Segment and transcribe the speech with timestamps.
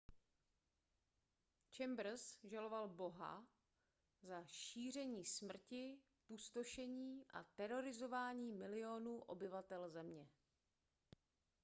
[1.77, 3.47] chambers žaloval boha
[4.21, 10.29] za šíření smrti pustošení a terorizování milionů obyvatel země